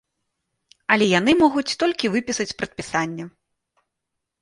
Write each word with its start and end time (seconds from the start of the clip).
Але 0.95 1.05
яны 1.19 1.31
могуць 1.43 1.65
толькі 1.85 2.13
выпісаць 2.17 2.51
прадпісанне. 2.65 3.33